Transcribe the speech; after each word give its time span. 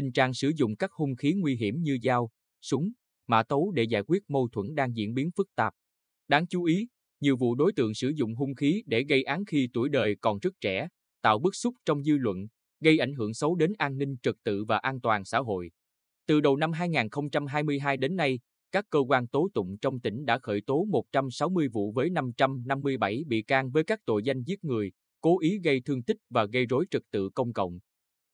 tình 0.00 0.12
trạng 0.12 0.34
sử 0.34 0.52
dụng 0.56 0.76
các 0.76 0.92
hung 0.92 1.16
khí 1.16 1.32
nguy 1.36 1.56
hiểm 1.56 1.82
như 1.82 1.98
dao, 2.02 2.30
súng, 2.60 2.90
mã 3.26 3.42
tấu 3.42 3.72
để 3.74 3.82
giải 3.82 4.02
quyết 4.06 4.22
mâu 4.28 4.48
thuẫn 4.52 4.74
đang 4.74 4.96
diễn 4.96 5.14
biến 5.14 5.30
phức 5.36 5.48
tạp. 5.54 5.72
Đáng 6.28 6.46
chú 6.46 6.64
ý, 6.64 6.88
nhiều 7.20 7.36
vụ 7.36 7.54
đối 7.54 7.72
tượng 7.72 7.94
sử 7.94 8.12
dụng 8.16 8.34
hung 8.34 8.54
khí 8.54 8.82
để 8.86 9.04
gây 9.08 9.22
án 9.22 9.44
khi 9.44 9.68
tuổi 9.72 9.88
đời 9.88 10.16
còn 10.20 10.38
rất 10.38 10.54
trẻ, 10.60 10.88
tạo 11.22 11.38
bức 11.38 11.54
xúc 11.54 11.74
trong 11.84 12.04
dư 12.04 12.16
luận, 12.18 12.36
gây 12.80 12.98
ảnh 12.98 13.14
hưởng 13.14 13.34
xấu 13.34 13.54
đến 13.54 13.72
an 13.78 13.98
ninh 13.98 14.16
trật 14.22 14.34
tự 14.44 14.64
và 14.64 14.78
an 14.78 15.00
toàn 15.00 15.24
xã 15.24 15.38
hội. 15.38 15.70
Từ 16.26 16.40
đầu 16.40 16.56
năm 16.56 16.72
2022 16.72 17.96
đến 17.96 18.16
nay, 18.16 18.38
các 18.72 18.84
cơ 18.90 18.98
quan 19.08 19.26
tố 19.26 19.48
tụng 19.54 19.78
trong 19.78 20.00
tỉnh 20.00 20.24
đã 20.24 20.38
khởi 20.38 20.60
tố 20.66 20.84
160 20.84 21.68
vụ 21.68 21.92
với 21.92 22.10
557 22.10 23.22
bị 23.26 23.42
can 23.42 23.70
với 23.70 23.84
các 23.84 24.00
tội 24.06 24.22
danh 24.24 24.42
giết 24.42 24.64
người, 24.64 24.92
cố 25.20 25.40
ý 25.40 25.58
gây 25.64 25.80
thương 25.84 26.02
tích 26.02 26.16
và 26.30 26.44
gây 26.44 26.66
rối 26.66 26.86
trật 26.90 27.02
tự 27.10 27.30
công 27.34 27.52
cộng. 27.52 27.78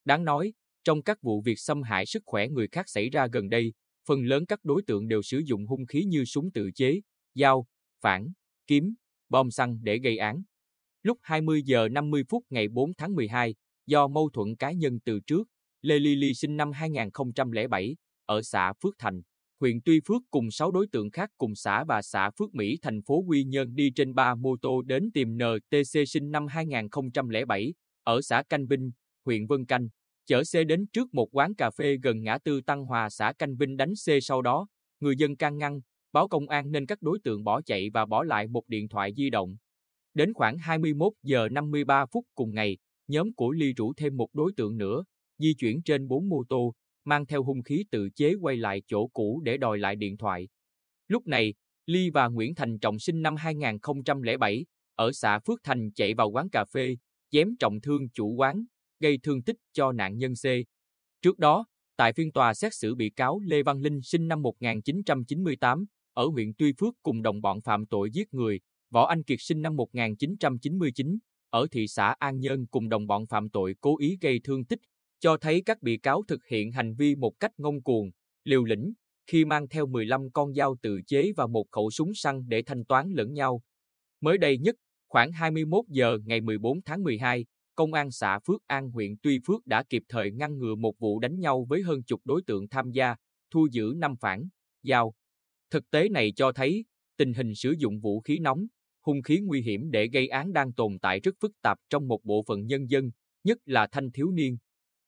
Đáng 0.04 0.24
nói, 0.24 0.52
trong 0.86 1.02
các 1.02 1.22
vụ 1.22 1.40
việc 1.40 1.58
xâm 1.58 1.82
hại 1.82 2.06
sức 2.06 2.22
khỏe 2.26 2.48
người 2.48 2.68
khác 2.68 2.88
xảy 2.88 3.10
ra 3.10 3.26
gần 3.32 3.48
đây, 3.48 3.72
phần 4.08 4.24
lớn 4.24 4.46
các 4.46 4.60
đối 4.64 4.82
tượng 4.86 5.08
đều 5.08 5.22
sử 5.22 5.38
dụng 5.38 5.66
hung 5.66 5.86
khí 5.86 6.04
như 6.04 6.24
súng 6.24 6.50
tự 6.50 6.70
chế, 6.74 7.00
dao, 7.34 7.66
phản, 8.00 8.32
kiếm, 8.66 8.94
bom 9.28 9.50
xăng 9.50 9.78
để 9.82 9.98
gây 9.98 10.18
án. 10.18 10.42
Lúc 11.02 11.18
20 11.22 11.62
giờ 11.62 11.88
50 11.88 12.24
phút 12.28 12.44
ngày 12.50 12.68
4 12.68 12.94
tháng 12.94 13.14
12, 13.14 13.54
do 13.86 14.08
mâu 14.08 14.30
thuẫn 14.30 14.56
cá 14.56 14.72
nhân 14.72 15.00
từ 15.04 15.20
trước, 15.20 15.48
Lê 15.82 15.98
Ly 15.98 16.14
Ly 16.14 16.34
sinh 16.34 16.56
năm 16.56 16.72
2007, 16.72 17.96
ở 18.26 18.42
xã 18.42 18.72
Phước 18.82 18.94
Thành, 18.98 19.22
huyện 19.60 19.80
Tuy 19.84 20.00
Phước 20.08 20.22
cùng 20.30 20.50
6 20.50 20.70
đối 20.70 20.86
tượng 20.92 21.10
khác 21.10 21.30
cùng 21.38 21.54
xã 21.54 21.84
và 21.84 22.02
xã 22.02 22.30
Phước 22.38 22.54
Mỹ 22.54 22.78
thành 22.82 23.02
phố 23.02 23.24
Quy 23.28 23.44
Nhơn 23.44 23.74
đi 23.74 23.90
trên 23.90 24.14
3 24.14 24.34
mô 24.34 24.56
tô 24.56 24.82
đến 24.82 25.10
tìm 25.14 25.38
NTC 25.38 26.08
sinh 26.08 26.30
năm 26.30 26.46
2007, 26.46 27.74
ở 28.02 28.22
xã 28.22 28.42
Canh 28.48 28.66
Vinh, 28.66 28.90
huyện 29.24 29.46
Vân 29.46 29.66
Canh, 29.66 29.88
chở 30.26 30.44
xe 30.44 30.64
đến 30.64 30.86
trước 30.92 31.14
một 31.14 31.28
quán 31.32 31.54
cà 31.54 31.70
phê 31.70 31.96
gần 32.02 32.22
ngã 32.22 32.38
tư 32.38 32.60
Tăng 32.60 32.84
Hòa 32.84 33.10
xã 33.10 33.32
Canh 33.32 33.56
Vinh 33.56 33.76
đánh 33.76 33.94
xe 33.94 34.20
sau 34.20 34.42
đó, 34.42 34.66
người 35.00 35.16
dân 35.16 35.36
can 35.36 35.58
ngăn, 35.58 35.80
báo 36.12 36.28
công 36.28 36.48
an 36.48 36.70
nên 36.72 36.86
các 36.86 37.02
đối 37.02 37.18
tượng 37.24 37.44
bỏ 37.44 37.62
chạy 37.62 37.90
và 37.90 38.06
bỏ 38.06 38.24
lại 38.24 38.48
một 38.48 38.68
điện 38.68 38.88
thoại 38.88 39.12
di 39.16 39.30
động. 39.30 39.56
Đến 40.14 40.32
khoảng 40.32 40.58
21 40.58 41.12
giờ 41.22 41.48
53 41.48 42.06
phút 42.06 42.24
cùng 42.34 42.54
ngày, 42.54 42.78
nhóm 43.08 43.34
của 43.34 43.50
Ly 43.50 43.72
rủ 43.72 43.92
thêm 43.96 44.16
một 44.16 44.28
đối 44.32 44.52
tượng 44.56 44.78
nữa, 44.78 45.04
di 45.38 45.54
chuyển 45.54 45.82
trên 45.82 46.08
bốn 46.08 46.28
mô 46.28 46.44
tô, 46.48 46.74
mang 47.04 47.26
theo 47.26 47.42
hung 47.42 47.62
khí 47.62 47.84
tự 47.90 48.08
chế 48.14 48.34
quay 48.40 48.56
lại 48.56 48.82
chỗ 48.86 49.06
cũ 49.06 49.40
để 49.44 49.56
đòi 49.56 49.78
lại 49.78 49.96
điện 49.96 50.16
thoại. 50.16 50.48
Lúc 51.08 51.26
này, 51.26 51.54
Ly 51.86 52.10
và 52.10 52.28
Nguyễn 52.28 52.54
Thành 52.54 52.78
Trọng 52.78 52.98
sinh 52.98 53.22
năm 53.22 53.36
2007, 53.36 54.64
ở 54.94 55.12
xã 55.12 55.38
Phước 55.38 55.60
Thành 55.64 55.90
chạy 55.92 56.14
vào 56.14 56.30
quán 56.30 56.48
cà 56.50 56.64
phê, 56.64 56.96
chém 57.30 57.56
trọng 57.58 57.80
thương 57.80 58.08
chủ 58.08 58.34
quán, 58.34 58.64
gây 59.00 59.18
thương 59.22 59.42
tích 59.42 59.56
cho 59.72 59.92
nạn 59.92 60.16
nhân 60.16 60.32
C. 60.34 60.44
Trước 61.22 61.38
đó, 61.38 61.66
tại 61.96 62.12
phiên 62.12 62.32
tòa 62.32 62.54
xét 62.54 62.74
xử 62.74 62.94
bị 62.94 63.10
cáo 63.10 63.40
Lê 63.40 63.62
Văn 63.62 63.80
Linh 63.80 64.02
sinh 64.02 64.28
năm 64.28 64.42
1998, 64.42 65.84
ở 66.12 66.26
huyện 66.26 66.52
Tuy 66.58 66.72
Phước 66.80 66.94
cùng 67.02 67.22
đồng 67.22 67.40
bọn 67.40 67.60
phạm 67.60 67.86
tội 67.86 68.10
giết 68.10 68.34
người, 68.34 68.60
Võ 68.90 69.06
Anh 69.06 69.22
Kiệt 69.22 69.38
sinh 69.40 69.62
năm 69.62 69.76
1999, 69.76 71.18
ở 71.50 71.66
thị 71.72 71.86
xã 71.88 72.14
An 72.18 72.40
Nhơn 72.40 72.66
cùng 72.66 72.88
đồng 72.88 73.06
bọn 73.06 73.26
phạm 73.26 73.50
tội 73.50 73.74
cố 73.80 73.98
ý 73.98 74.18
gây 74.20 74.40
thương 74.44 74.64
tích, 74.64 74.78
cho 75.18 75.36
thấy 75.36 75.62
các 75.66 75.82
bị 75.82 75.98
cáo 75.98 76.22
thực 76.28 76.46
hiện 76.46 76.72
hành 76.72 76.94
vi 76.94 77.16
một 77.16 77.32
cách 77.40 77.52
ngông 77.56 77.82
cuồng, 77.82 78.10
liều 78.44 78.64
lĩnh, 78.64 78.92
khi 79.26 79.44
mang 79.44 79.68
theo 79.68 79.86
15 79.86 80.30
con 80.30 80.54
dao 80.54 80.76
tự 80.82 81.00
chế 81.06 81.32
và 81.36 81.46
một 81.46 81.66
khẩu 81.72 81.90
súng 81.90 82.14
săn 82.14 82.48
để 82.48 82.62
thanh 82.62 82.84
toán 82.84 83.10
lẫn 83.10 83.32
nhau. 83.32 83.62
Mới 84.20 84.38
đây 84.38 84.58
nhất, 84.58 84.76
khoảng 85.08 85.32
21 85.32 85.84
giờ 85.88 86.18
ngày 86.24 86.40
14 86.40 86.82
tháng 86.82 87.02
12, 87.02 87.44
Công 87.76 87.92
an 87.92 88.10
xã 88.10 88.38
Phước 88.38 88.66
An 88.66 88.90
huyện 88.90 89.16
Tuy 89.22 89.40
Phước 89.46 89.66
đã 89.66 89.82
kịp 89.82 90.02
thời 90.08 90.30
ngăn 90.30 90.58
ngừa 90.58 90.74
một 90.74 90.98
vụ 90.98 91.18
đánh 91.18 91.40
nhau 91.40 91.66
với 91.68 91.82
hơn 91.82 92.02
chục 92.02 92.20
đối 92.24 92.42
tượng 92.42 92.68
tham 92.68 92.90
gia, 92.90 93.14
thu 93.50 93.68
giữ 93.70 93.92
5 93.96 94.16
phản, 94.20 94.48
dao. 94.82 95.14
Thực 95.70 95.90
tế 95.90 96.08
này 96.08 96.32
cho 96.36 96.52
thấy, 96.52 96.84
tình 97.16 97.34
hình 97.34 97.54
sử 97.54 97.74
dụng 97.78 98.00
vũ 98.00 98.20
khí 98.20 98.38
nóng, 98.38 98.66
hung 99.02 99.22
khí 99.22 99.40
nguy 99.40 99.60
hiểm 99.62 99.90
để 99.90 100.08
gây 100.08 100.28
án 100.28 100.52
đang 100.52 100.72
tồn 100.72 100.98
tại 100.98 101.20
rất 101.20 101.34
phức 101.40 101.52
tạp 101.62 101.78
trong 101.90 102.08
một 102.08 102.24
bộ 102.24 102.42
phận 102.46 102.66
nhân 102.66 102.90
dân, 102.90 103.10
nhất 103.44 103.58
là 103.64 103.86
thanh 103.86 104.10
thiếu 104.10 104.30
niên. 104.30 104.56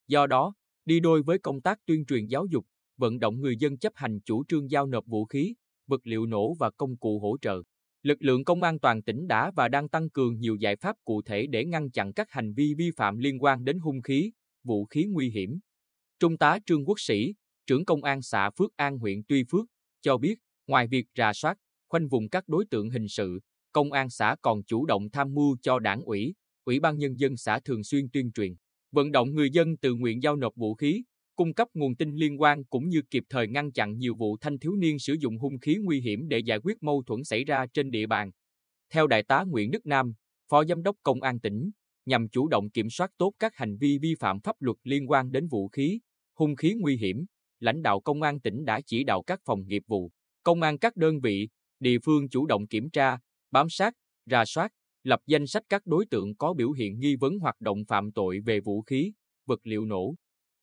Do 0.08 0.26
đó, 0.26 0.54
đi 0.84 1.00
đôi 1.00 1.22
với 1.22 1.38
công 1.38 1.60
tác 1.60 1.78
tuyên 1.86 2.04
truyền 2.06 2.26
giáo 2.26 2.46
dục, 2.46 2.66
vận 2.96 3.18
động 3.18 3.40
người 3.40 3.56
dân 3.56 3.78
chấp 3.78 3.92
hành 3.96 4.20
chủ 4.20 4.44
trương 4.48 4.70
giao 4.70 4.86
nộp 4.86 5.06
vũ 5.06 5.24
khí, 5.24 5.54
vật 5.86 6.00
liệu 6.04 6.26
nổ 6.26 6.54
và 6.54 6.70
công 6.70 6.96
cụ 6.96 7.18
hỗ 7.18 7.36
trợ. 7.40 7.62
Lực 8.02 8.22
lượng 8.22 8.44
công 8.44 8.62
an 8.62 8.78
toàn 8.78 9.02
tỉnh 9.02 9.26
đã 9.28 9.50
và 9.56 9.68
đang 9.68 9.88
tăng 9.88 10.10
cường 10.10 10.38
nhiều 10.40 10.56
giải 10.56 10.76
pháp 10.76 10.96
cụ 11.04 11.22
thể 11.22 11.46
để 11.46 11.64
ngăn 11.64 11.90
chặn 11.90 12.12
các 12.12 12.30
hành 12.30 12.52
vi 12.54 12.74
vi 12.74 12.90
phạm 12.96 13.18
liên 13.18 13.42
quan 13.42 13.64
đến 13.64 13.78
hung 13.78 14.02
khí, 14.02 14.32
vũ 14.64 14.84
khí 14.84 15.04
nguy 15.04 15.30
hiểm. 15.30 15.58
Trung 16.18 16.38
tá 16.38 16.58
Trương 16.66 16.84
Quốc 16.84 17.00
Sĩ, 17.00 17.34
trưởng 17.66 17.84
công 17.84 18.04
an 18.04 18.22
xã 18.22 18.50
Phước 18.50 18.76
An 18.76 18.98
huyện 18.98 19.22
Tuy 19.28 19.44
Phước, 19.50 19.66
cho 20.00 20.18
biết, 20.18 20.38
ngoài 20.66 20.86
việc 20.86 21.06
rà 21.16 21.32
soát, 21.32 21.58
khoanh 21.88 22.08
vùng 22.08 22.28
các 22.28 22.48
đối 22.48 22.64
tượng 22.70 22.90
hình 22.90 23.08
sự, 23.08 23.40
công 23.72 23.92
an 23.92 24.10
xã 24.10 24.36
còn 24.42 24.62
chủ 24.64 24.86
động 24.86 25.10
tham 25.10 25.34
mưu 25.34 25.56
cho 25.62 25.78
đảng 25.78 26.02
ủy, 26.02 26.34
ủy 26.64 26.80
ban 26.80 26.98
nhân 26.98 27.18
dân 27.18 27.36
xã 27.36 27.60
thường 27.64 27.84
xuyên 27.84 28.08
tuyên 28.12 28.32
truyền, 28.32 28.54
vận 28.92 29.12
động 29.12 29.34
người 29.34 29.50
dân 29.50 29.76
tự 29.76 29.94
nguyện 29.94 30.22
giao 30.22 30.36
nộp 30.36 30.56
vũ 30.56 30.74
khí, 30.74 31.02
cung 31.38 31.54
cấp 31.54 31.68
nguồn 31.74 31.96
tin 31.96 32.14
liên 32.14 32.40
quan 32.40 32.64
cũng 32.64 32.88
như 32.88 33.02
kịp 33.10 33.24
thời 33.28 33.48
ngăn 33.48 33.72
chặn 33.72 33.98
nhiều 33.98 34.14
vụ 34.14 34.36
thanh 34.40 34.58
thiếu 34.58 34.76
niên 34.76 34.98
sử 34.98 35.16
dụng 35.20 35.38
hung 35.38 35.58
khí 35.58 35.76
nguy 35.82 36.00
hiểm 36.00 36.28
để 36.28 36.38
giải 36.38 36.58
quyết 36.62 36.82
mâu 36.82 37.02
thuẫn 37.06 37.24
xảy 37.24 37.44
ra 37.44 37.66
trên 37.72 37.90
địa 37.90 38.06
bàn. 38.06 38.30
Theo 38.90 39.06
Đại 39.06 39.22
tá 39.22 39.44
Nguyễn 39.46 39.70
Đức 39.70 39.86
Nam, 39.86 40.12
Phó 40.50 40.64
Giám 40.64 40.82
đốc 40.82 40.96
Công 41.02 41.22
an 41.22 41.40
tỉnh, 41.40 41.70
nhằm 42.06 42.28
chủ 42.28 42.48
động 42.48 42.70
kiểm 42.70 42.90
soát 42.90 43.10
tốt 43.18 43.32
các 43.38 43.56
hành 43.56 43.76
vi 43.76 43.98
vi 43.98 44.14
phạm 44.20 44.40
pháp 44.40 44.56
luật 44.60 44.76
liên 44.82 45.10
quan 45.10 45.32
đến 45.32 45.48
vũ 45.48 45.68
khí, 45.68 46.00
hung 46.34 46.56
khí 46.56 46.74
nguy 46.78 46.96
hiểm, 46.96 47.26
lãnh 47.60 47.82
đạo 47.82 48.00
Công 48.00 48.22
an 48.22 48.40
tỉnh 48.40 48.64
đã 48.64 48.80
chỉ 48.86 49.04
đạo 49.04 49.22
các 49.22 49.40
phòng 49.44 49.66
nghiệp 49.66 49.82
vụ, 49.86 50.10
công 50.42 50.62
an 50.62 50.78
các 50.78 50.96
đơn 50.96 51.20
vị, 51.20 51.48
địa 51.80 51.98
phương 52.04 52.28
chủ 52.28 52.46
động 52.46 52.66
kiểm 52.66 52.90
tra, 52.90 53.18
bám 53.50 53.66
sát, 53.70 53.94
ra 54.26 54.44
soát, 54.44 54.72
lập 55.02 55.20
danh 55.26 55.46
sách 55.46 55.62
các 55.68 55.86
đối 55.86 56.06
tượng 56.06 56.36
có 56.36 56.54
biểu 56.54 56.72
hiện 56.72 57.00
nghi 57.00 57.16
vấn 57.16 57.38
hoạt 57.38 57.60
động 57.60 57.84
phạm 57.84 58.12
tội 58.12 58.40
về 58.40 58.60
vũ 58.60 58.82
khí, 58.82 59.12
vật 59.46 59.60
liệu 59.62 59.84
nổ. 59.84 60.14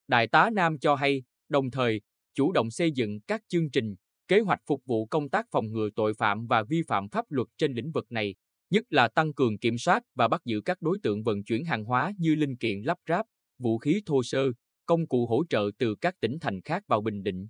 Đại 0.07 0.27
tá 0.27 0.49
Nam 0.49 0.79
cho 0.79 0.95
hay, 0.95 1.23
đồng 1.49 1.71
thời, 1.71 2.01
chủ 2.33 2.51
động 2.51 2.71
xây 2.71 2.91
dựng 2.91 3.19
các 3.27 3.41
chương 3.47 3.69
trình, 3.69 3.95
kế 4.27 4.39
hoạch 4.39 4.59
phục 4.67 4.81
vụ 4.85 5.05
công 5.05 5.29
tác 5.29 5.45
phòng 5.51 5.71
ngừa 5.71 5.89
tội 5.95 6.13
phạm 6.13 6.47
và 6.47 6.63
vi 6.63 6.81
phạm 6.88 7.09
pháp 7.09 7.25
luật 7.29 7.47
trên 7.57 7.73
lĩnh 7.73 7.91
vực 7.91 8.11
này, 8.11 8.35
nhất 8.69 8.83
là 8.89 9.07
tăng 9.07 9.33
cường 9.33 9.57
kiểm 9.57 9.77
soát 9.77 10.03
và 10.16 10.27
bắt 10.27 10.41
giữ 10.45 10.61
các 10.61 10.81
đối 10.81 10.97
tượng 11.03 11.23
vận 11.23 11.43
chuyển 11.43 11.66
hàng 11.66 11.85
hóa 11.85 12.13
như 12.17 12.35
linh 12.35 12.57
kiện 12.57 12.81
lắp 12.81 12.97
ráp, 13.09 13.25
vũ 13.59 13.77
khí 13.77 14.01
thô 14.05 14.23
sơ, 14.23 14.45
công 14.85 15.07
cụ 15.07 15.27
hỗ 15.27 15.43
trợ 15.49 15.69
từ 15.77 15.95
các 15.95 16.16
tỉnh 16.19 16.37
thành 16.41 16.61
khác 16.61 16.83
vào 16.87 17.01
Bình 17.01 17.23
Định. 17.23 17.47